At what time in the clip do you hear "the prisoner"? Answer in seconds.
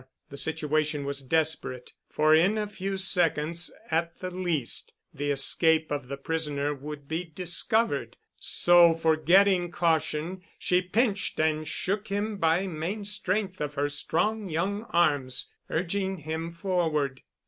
6.07-6.73